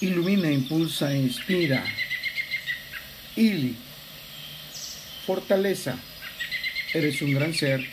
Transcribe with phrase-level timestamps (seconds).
[0.00, 1.84] ilumina, impulsa, inspira.
[3.36, 3.76] Ili,
[5.26, 5.98] fortaleza.
[6.94, 7.84] Eres un gran ser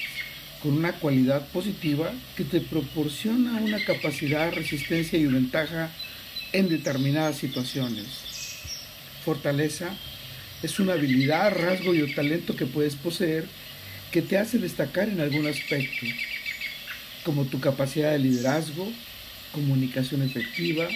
[0.62, 5.92] con una cualidad positiva que te proporciona una capacidad, resistencia y ventaja
[6.54, 8.08] en determinadas situaciones.
[9.24, 9.96] Fortaleza
[10.64, 13.46] es una habilidad, rasgo y o talento que puedes poseer
[14.12, 16.06] que te hace destacar en algún aspecto,
[17.24, 18.90] como tu capacidad de liderazgo,
[19.52, 20.88] comunicación efectiva,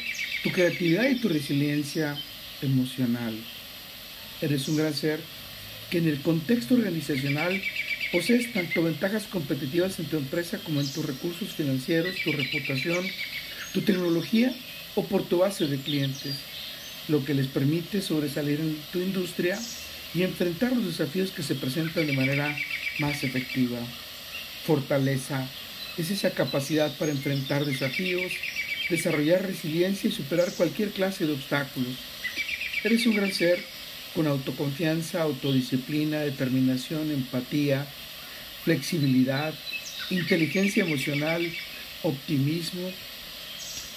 [0.44, 2.18] tu creatividad y tu resiliencia
[2.62, 3.36] emocional.
[4.42, 5.20] Eres un gran ser
[5.90, 7.62] que en el contexto organizacional
[8.12, 13.06] posees tanto ventajas competitivas en tu empresa como en tus recursos financieros, tu reputación,
[13.74, 14.54] tu tecnología
[14.96, 16.36] o por tu base de clientes,
[17.08, 19.60] lo que les permite sobresalir en tu industria
[20.14, 22.56] y enfrentar los desafíos que se presentan de manera
[23.00, 23.80] más efectiva.
[24.66, 25.48] Fortaleza
[25.98, 28.32] es esa capacidad para enfrentar desafíos,
[28.90, 31.96] desarrollar resiliencia y superar cualquier clase de obstáculos.
[32.84, 33.64] Eres un gran ser
[34.16, 37.86] con autoconfianza, autodisciplina, determinación, empatía,
[38.64, 39.54] flexibilidad,
[40.10, 41.46] inteligencia emocional,
[42.04, 42.92] optimismo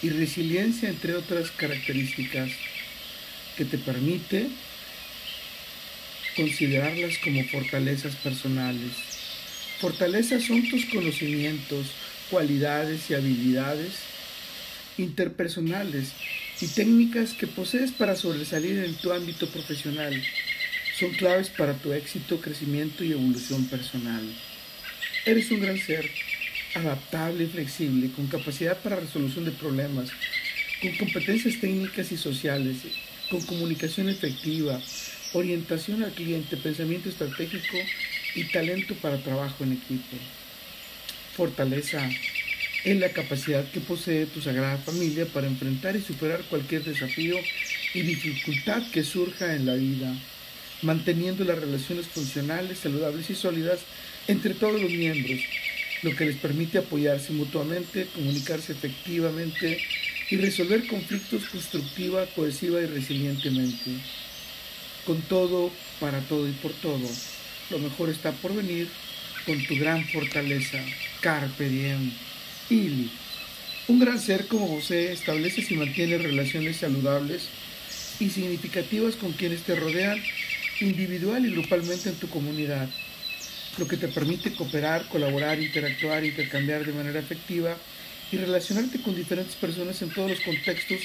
[0.02, 2.50] y resiliencia, entre otras características
[3.56, 4.48] que te permite
[6.36, 8.92] considerarlas como fortalezas personales.
[9.80, 11.86] Fortalezas son tus conocimientos,
[12.30, 14.11] cualidades y habilidades
[14.98, 16.12] interpersonales
[16.60, 20.14] y técnicas que posees para sobresalir en tu ámbito profesional.
[20.98, 24.22] Son claves para tu éxito, crecimiento y evolución personal.
[25.24, 26.08] Eres un gran ser,
[26.74, 30.10] adaptable y flexible, con capacidad para resolución de problemas,
[30.80, 32.76] con competencias técnicas y sociales,
[33.30, 34.80] con comunicación efectiva,
[35.32, 37.78] orientación al cliente, pensamiento estratégico
[38.34, 40.16] y talento para trabajo en equipo.
[41.34, 42.08] Fortaleza
[42.84, 47.36] es la capacidad que posee tu sagrada familia para enfrentar y superar cualquier desafío
[47.94, 50.12] y dificultad que surja en la vida,
[50.82, 53.80] manteniendo las relaciones funcionales, saludables y sólidas
[54.26, 55.38] entre todos los miembros,
[56.02, 59.78] lo que les permite apoyarse mutuamente, comunicarse efectivamente
[60.30, 63.90] y resolver conflictos constructiva, cohesiva y resilientemente.
[65.06, 65.70] Con todo,
[66.00, 67.08] para todo y por todo,
[67.70, 68.88] lo mejor está por venir
[69.46, 70.78] con tu gran fortaleza.
[71.20, 72.12] Carpe diem.
[72.70, 73.10] Ili.
[73.88, 77.48] Un gran ser como José establece y mantiene relaciones saludables
[78.20, 80.22] y significativas con quienes te rodean
[80.80, 82.88] individual y grupalmente en tu comunidad,
[83.78, 87.76] lo que te permite cooperar, colaborar, interactuar, intercambiar de manera efectiva
[88.30, 91.00] y relacionarte con diferentes personas en todos los contextos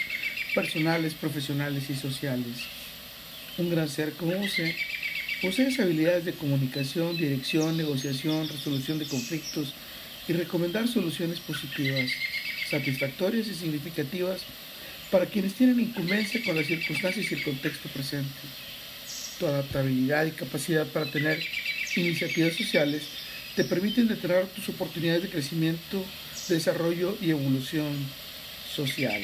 [0.53, 2.57] personales, profesionales y sociales.
[3.57, 4.75] Un gran ser como José
[5.41, 9.73] posee habilidades de comunicación, dirección, negociación, resolución de conflictos,
[10.27, 12.11] y recomendar soluciones positivas,
[12.69, 14.41] satisfactorias y significativas
[15.09, 18.29] para quienes tienen incumbencia con las circunstancias y el contexto presente.
[19.39, 21.41] Tu adaptabilidad y capacidad para tener
[21.95, 23.03] iniciativas sociales
[23.55, 26.03] te permiten detener tus oportunidades de crecimiento,
[26.49, 27.95] desarrollo y evolución
[28.69, 29.21] social.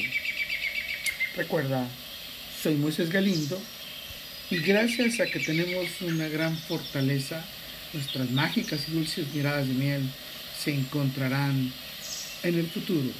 [1.36, 1.86] Recuerda,
[2.62, 3.60] soy Moisés Galindo
[4.50, 7.44] y gracias a que tenemos una gran fortaleza,
[7.92, 10.02] nuestras mágicas y dulces miradas de miel
[10.64, 11.72] se encontrarán
[12.42, 13.10] en el futuro.